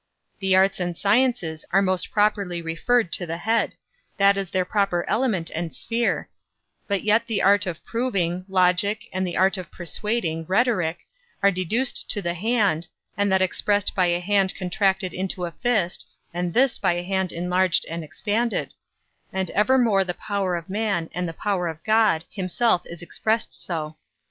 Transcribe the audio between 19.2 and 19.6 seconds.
and